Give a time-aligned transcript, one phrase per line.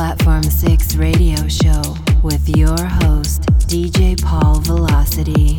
[0.00, 1.82] Platform 6 radio show
[2.22, 5.58] with your host, DJ Paul Velocity.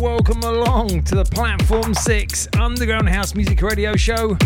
[0.00, 4.38] Welcome along to the Platform 6 Underground House Music Radio show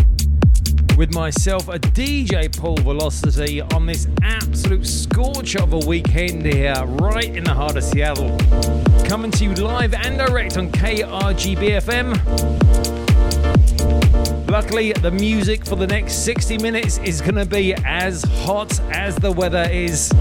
[0.97, 7.33] with myself, a DJ Paul Velocity, on this absolute scorch of a weekend here, right
[7.33, 8.37] in the heart of Seattle.
[9.05, 12.11] Coming to you live and direct on KRGBFM.
[14.51, 19.15] Luckily, the music for the next 60 minutes is going to be as hot as
[19.15, 20.11] the weather is.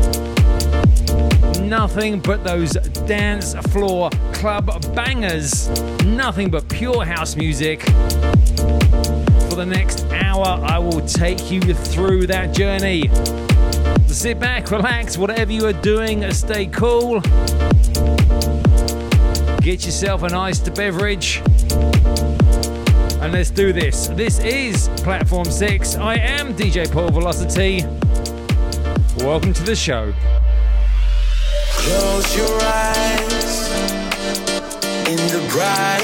[1.61, 2.75] Nothing but those
[3.09, 5.69] dance floor club bangers.
[6.05, 7.83] Nothing but pure house music.
[7.83, 13.11] For the next hour, I will take you through that journey.
[14.07, 17.21] Sit back, relax, whatever you are doing, stay cool.
[19.61, 21.43] Get yourself an iced beverage
[23.21, 24.09] and let's do this.
[24.09, 25.97] This is Platform 6.
[25.97, 27.85] I am DJ Paul Velocity.
[29.25, 30.13] Welcome to the show.
[31.73, 33.69] Close your eyes
[35.07, 36.01] in the bright.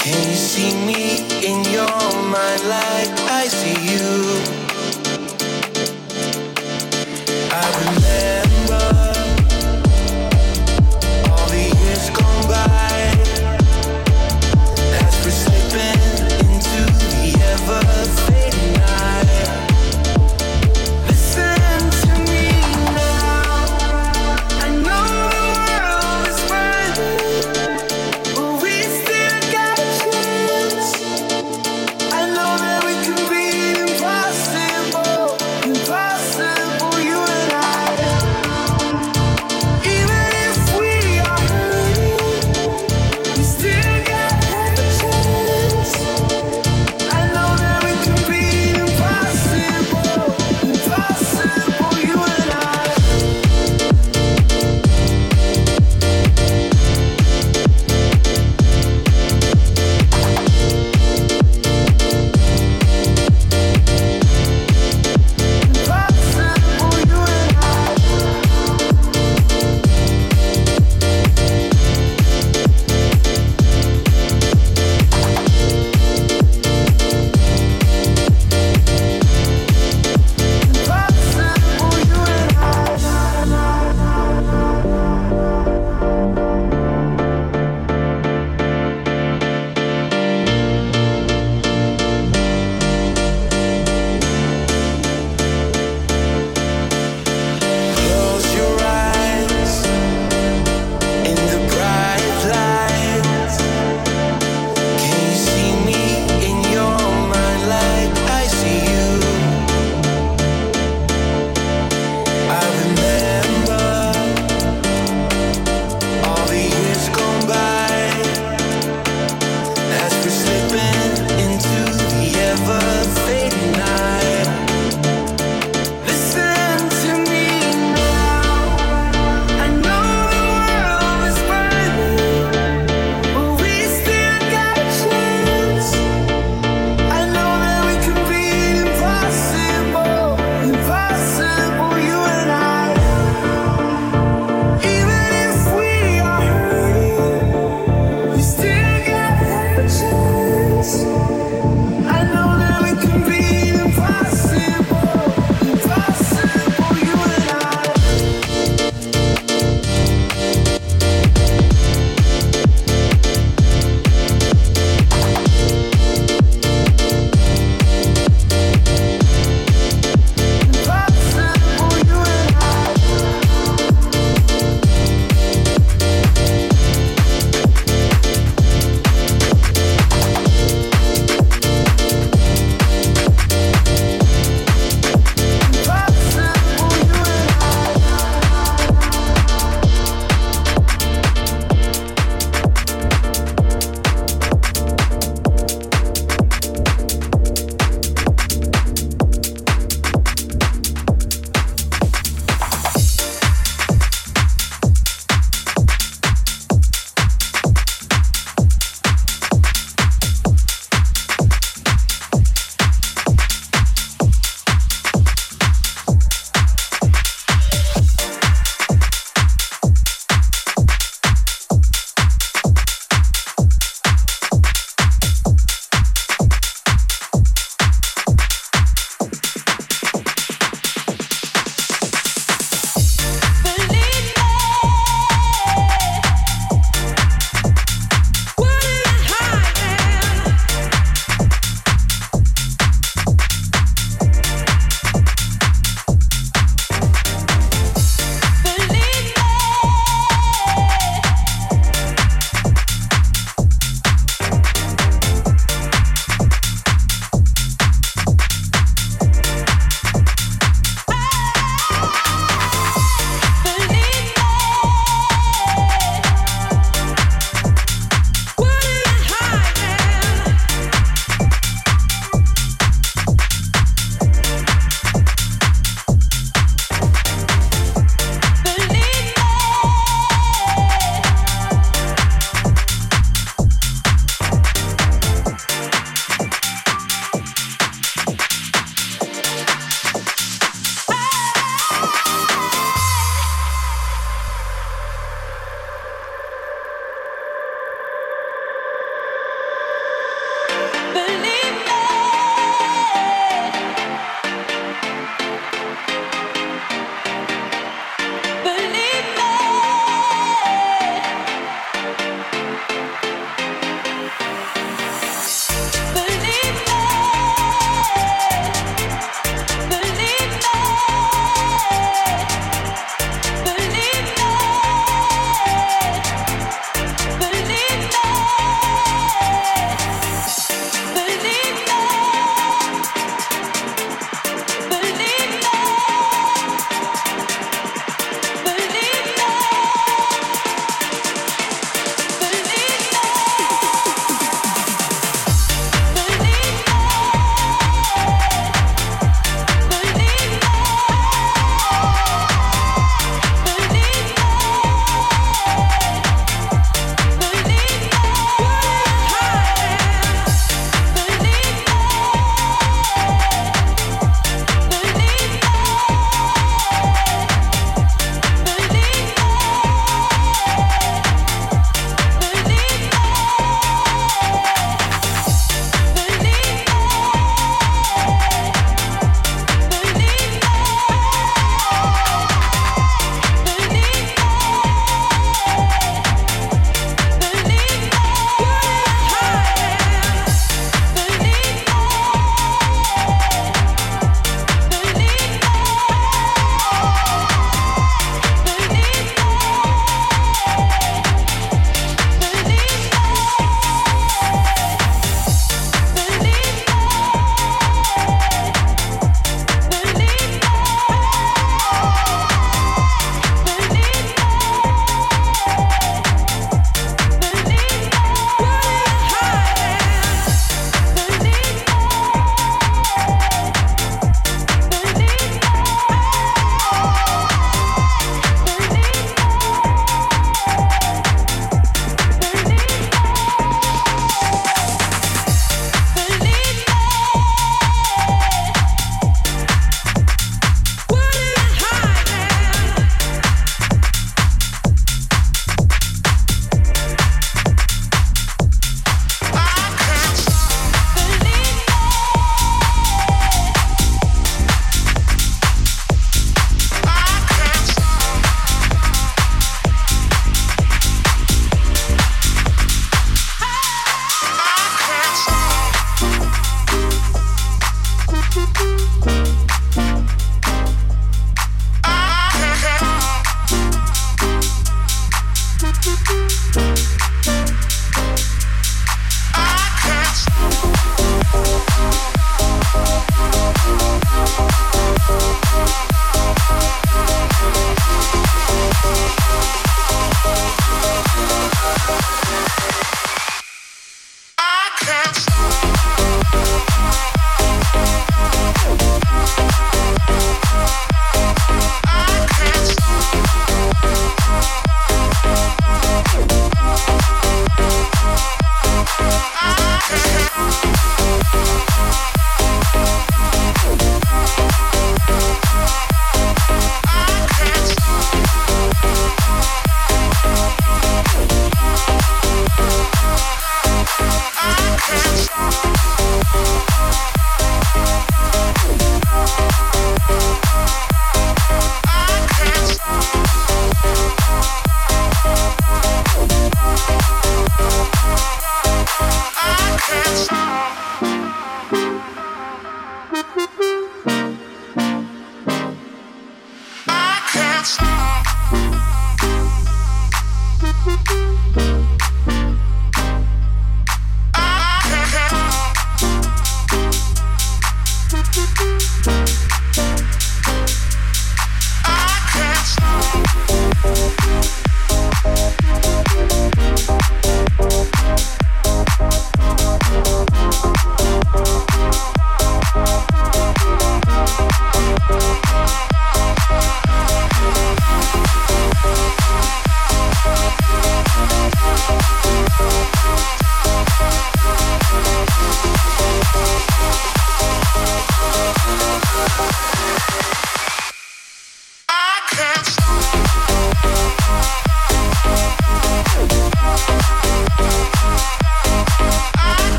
[0.00, 1.86] Can you see me in your
[2.30, 4.08] mind like I see you?
[7.52, 8.59] I remember.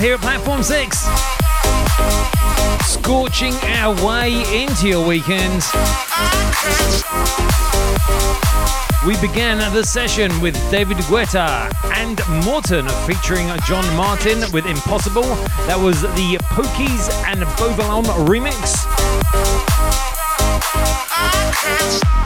[0.00, 0.98] Here at Platform 6.
[2.86, 5.70] Scorching our way into your weekends.
[9.06, 15.22] We began the session with David Guetta and Morten featuring John Martin with Impossible.
[15.66, 18.84] That was the Pokies and Bovalon remix.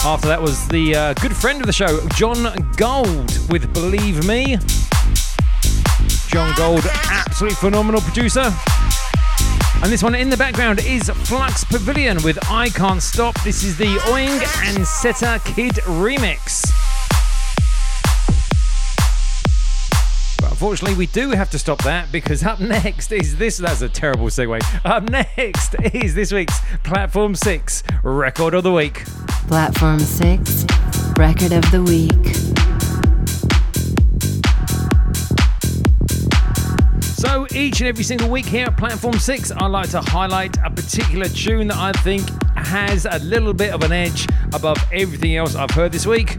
[0.04, 4.57] After that was the uh, good friend of the show, John Gold with Believe Me.
[6.28, 8.52] John Gold, absolutely phenomenal producer.
[9.82, 13.40] And this one in the background is Flux Pavilion with I Can't Stop.
[13.44, 16.68] This is the Oing and Seta Kid remix.
[20.40, 23.56] But unfortunately, we do have to stop that because up next is this.
[23.56, 24.61] That's a terrible segue.
[24.85, 29.04] Up next is this week's Platform 6 Record of the Week.
[29.47, 30.66] Platform 6
[31.16, 32.57] Record of the Week.
[37.18, 40.70] So each and every single week here at Platform 6, I like to highlight a
[40.70, 42.22] particular tune that I think
[42.56, 46.37] has a little bit of an edge above everything else I've heard this week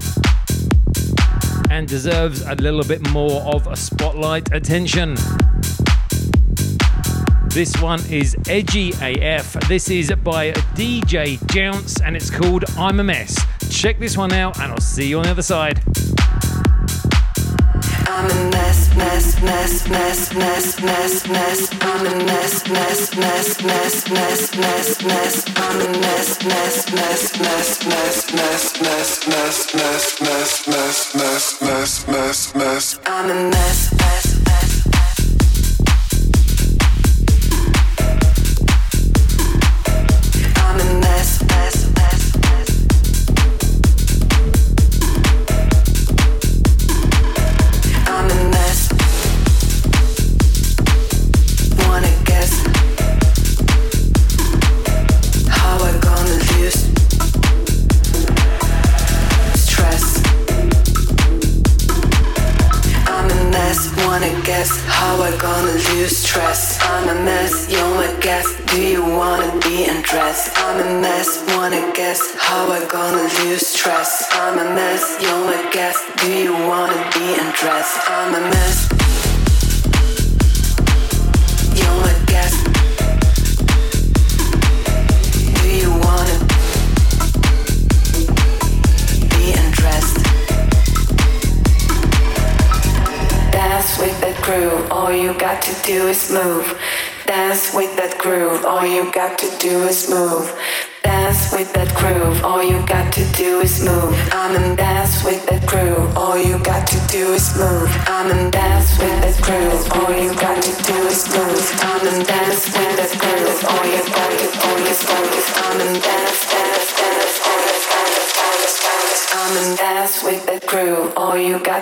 [1.70, 5.16] and deserves a little bit more of a spotlight attention.
[7.50, 9.52] This one is Edgy AF.
[9.68, 13.38] This is by DJ Jounce and it's called I'm a Mess.
[13.70, 15.84] Check this one out and I'll see you on the other side.
[18.12, 19.90] I'm a mess, mess, mess.
[40.66, 41.89] I'm a mess, mess.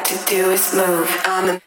[0.08, 1.10] to do is move.
[1.28, 1.60] on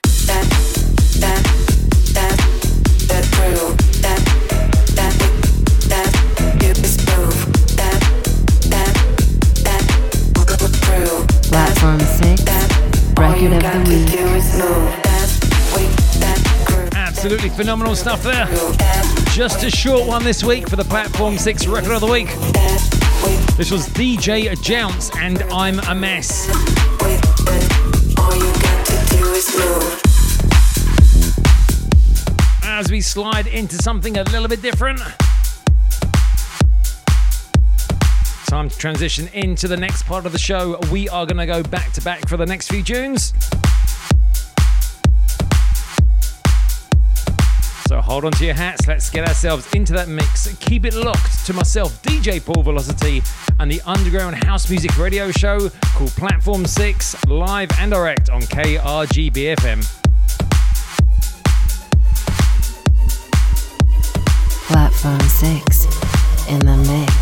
[11.51, 12.41] Platform six.
[13.19, 13.81] Record of the
[15.77, 15.99] week.
[16.95, 18.47] Absolutely phenomenal stuff there.
[19.35, 22.29] Just a short one this week for the Platform 6 Record of the Week.
[23.59, 26.49] This was DJ Jounce and I'm a Mess
[32.63, 35.01] as we slide into something a little bit different.
[38.47, 40.79] Time to transition into the next part of the show.
[40.93, 43.33] We are going to go back to back for the next few tunes.
[47.91, 48.87] So hold on to your hats.
[48.87, 50.47] Let's get ourselves into that mix.
[50.61, 53.21] Keep it locked to myself, DJ Paul Velocity,
[53.59, 59.83] and the underground house music radio show called Platform 6, live and direct on KRGBFM.
[64.69, 65.85] Platform 6
[66.49, 67.20] in the mix.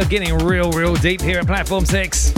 [0.00, 2.30] Are getting real, real deep here at Platform 6.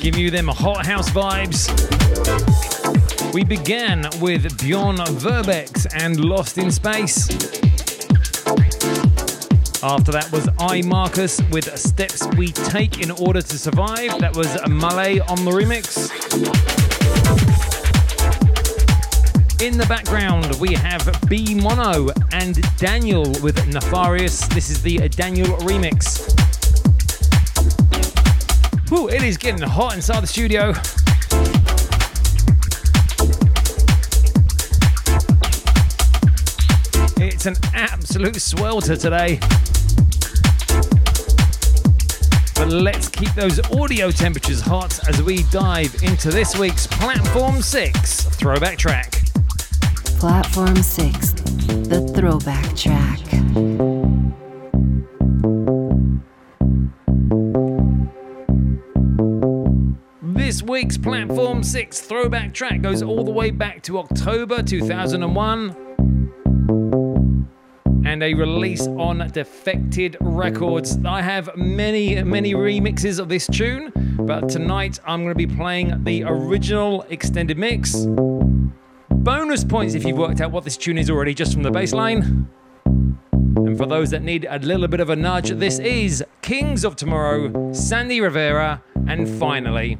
[0.00, 1.70] Give you them hot house vibes.
[3.32, 7.28] We began with Bjorn Verbex and Lost in Space.
[9.82, 14.18] After that was I Marcus with Steps We Take in Order to Survive.
[14.18, 16.83] That was Malay on the remix.
[19.64, 24.46] In the background, we have B Mono oh and Daniel with Nefarious.
[24.48, 26.20] This is the Daniel remix.
[28.90, 30.74] Whew, it is getting hot inside the studio.
[37.16, 39.38] It's an absolute swelter today.
[42.54, 48.24] But let's keep those audio temperatures hot as we dive into this week's Platform 6
[48.24, 49.23] throwback track.
[50.18, 53.20] Platform 6, the throwback track.
[60.22, 65.76] This week's Platform 6 throwback track goes all the way back to October 2001
[68.06, 70.98] and a release on Defected Records.
[71.04, 76.04] I have many, many remixes of this tune, but tonight I'm going to be playing
[76.04, 78.06] the original extended mix.
[79.24, 81.94] Bonus points if you've worked out what this tune is already just from the bass
[81.94, 82.46] line.
[82.84, 86.94] And for those that need a little bit of a nudge, this is Kings of
[86.94, 89.98] Tomorrow, Sandy Rivera, and finally,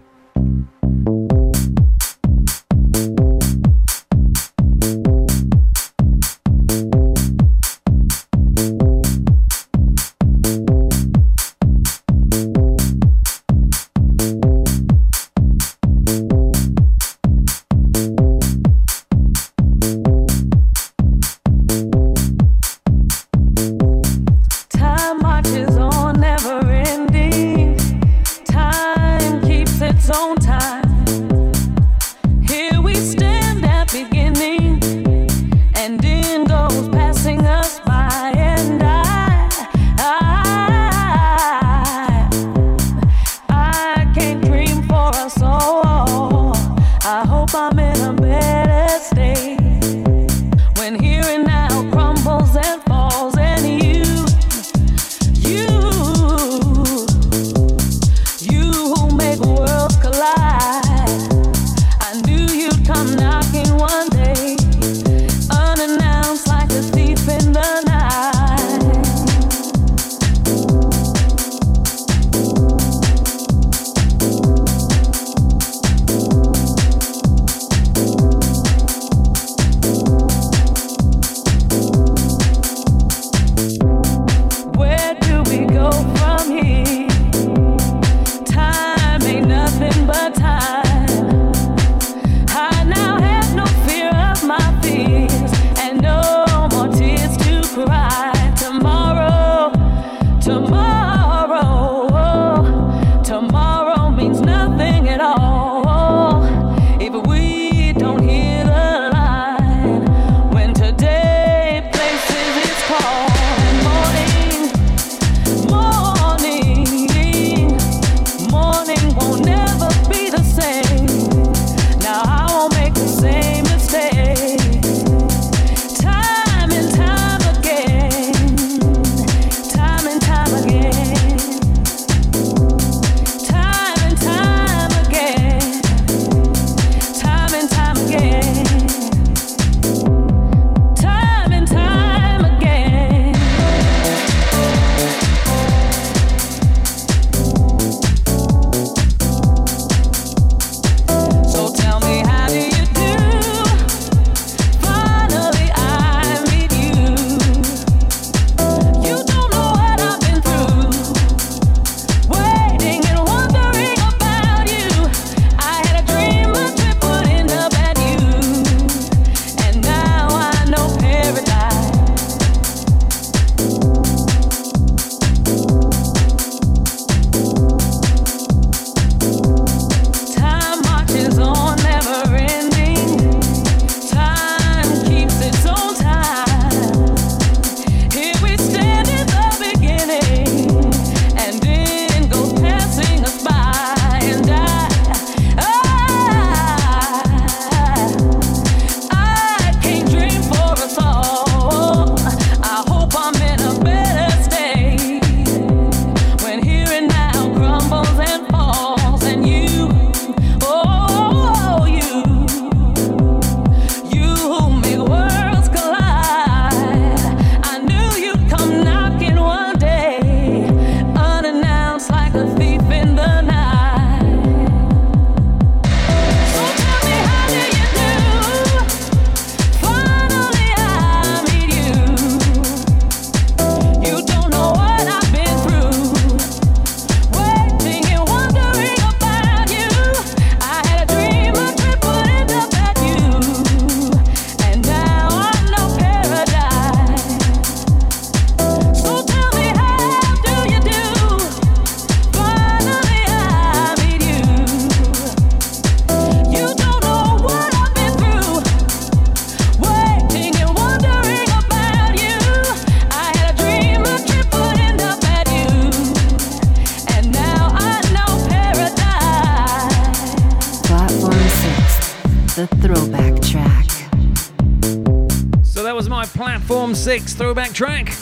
[277.05, 278.17] 6 throwback track.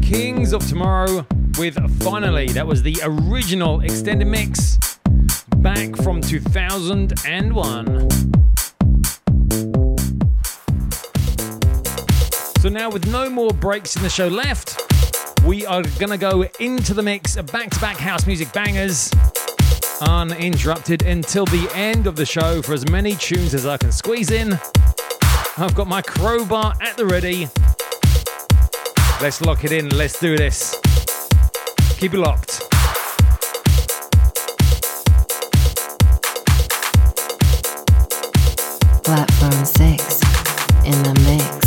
[0.00, 1.26] Kings of Tomorrow
[1.58, 2.46] with Finally.
[2.48, 4.78] That was the original extended mix
[5.58, 8.08] back from 2001.
[12.62, 14.80] So now, with no more breaks in the show left,
[15.44, 19.10] we are gonna go into the mix of back to back house music bangers
[20.00, 24.30] uninterrupted until the end of the show for as many tunes as I can squeeze
[24.30, 24.58] in.
[25.58, 27.46] I've got my crowbar at the ready.
[29.20, 30.80] Let's lock it in, let's do this.
[31.98, 32.60] Keep it locked.
[39.04, 40.20] Platform 6
[40.84, 41.61] in the mix.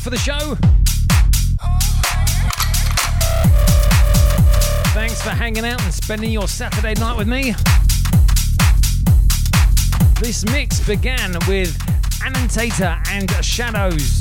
[0.00, 0.56] For the show.
[4.94, 7.54] Thanks for hanging out and spending your Saturday night with me.
[10.20, 11.76] This mix began with
[12.24, 14.20] Annotator and Shadows.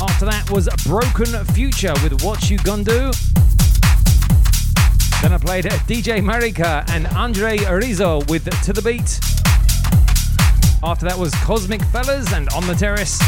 [0.00, 3.12] After that was Broken Future with What You Gonna Do.
[5.22, 9.20] Then I played DJ Marika and Andre Rizzo with To The Beat.
[10.82, 13.20] After that was Cosmic Fellas and On The Terrace.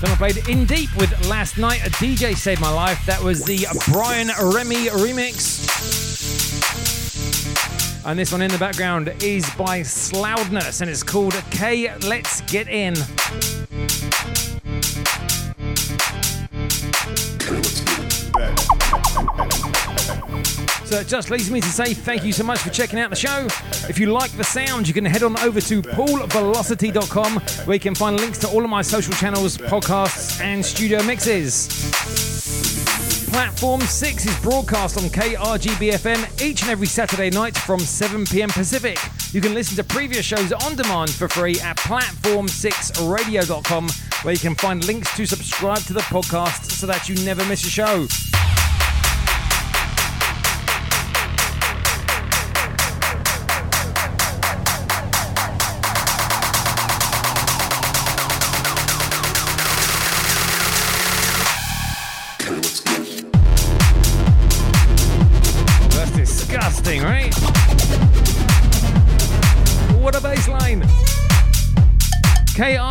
[0.00, 3.04] Then I played Indeep with Last Night, a DJ Saved My Life.
[3.04, 5.68] That was the Brian Remy remix.
[8.06, 12.68] And this one in the background is by Sloudness and it's called K Let's Get
[12.68, 12.94] In.
[20.90, 23.16] So it just leaves me to say thank you so much for checking out the
[23.16, 23.46] show.
[23.88, 27.94] If you like the sound, you can head on over to paulvelocity.com where you can
[27.94, 31.68] find links to all of my social channels, podcasts, and studio mixes.
[33.30, 38.98] Platform 6 is broadcast on KRGBFM each and every Saturday night from 7 pm Pacific.
[39.30, 43.88] You can listen to previous shows on demand for free at platform6radio.com
[44.22, 47.64] where you can find links to subscribe to the podcast so that you never miss
[47.64, 48.08] a show.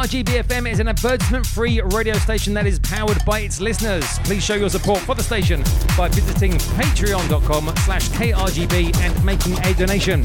[0.09, 4.03] KRGBFM is an advertisement free radio station that is powered by its listeners.
[4.23, 5.61] Please show your support for the station
[5.95, 10.23] by visiting patreon.com slash KRGB and making a donation.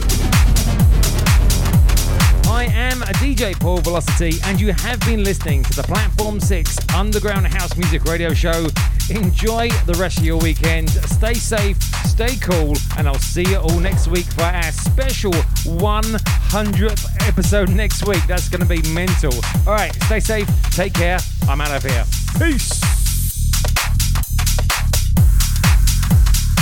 [2.47, 6.79] I am a DJ Paul Velocity, and you have been listening to the Platform 6
[6.95, 8.69] Underground House Music Radio Show.
[9.11, 10.89] Enjoy the rest of your weekend.
[10.89, 17.29] Stay safe, stay cool, and I'll see you all next week for our special 100th
[17.29, 18.27] episode next week.
[18.27, 19.33] That's going to be mental.
[19.67, 21.19] All right, stay safe, take care.
[21.49, 22.05] I'm out of here.
[22.39, 22.81] Peace.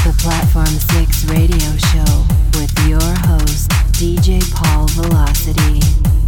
[0.03, 2.26] The Platform 6 radio show
[2.59, 6.22] with your host, DJ Paul Velocity.